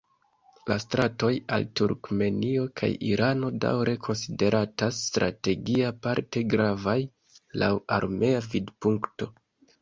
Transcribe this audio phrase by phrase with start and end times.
[0.69, 6.97] La stratoj al Turkmenio kaj Irano daŭre konsideratas strategie aparte gravaj
[7.65, 9.31] laŭ armea vidpunkto.